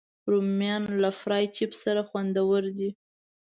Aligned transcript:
رومیان 0.31 0.83
له 1.01 1.09
فرای 1.19 1.45
چپس 1.57 1.75
سره 1.83 2.01
خوندور 2.09 2.63
دي 2.77 2.89